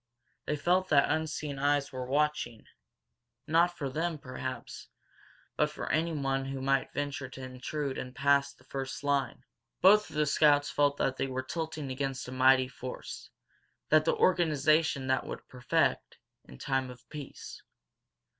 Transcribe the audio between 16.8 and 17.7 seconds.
of peace.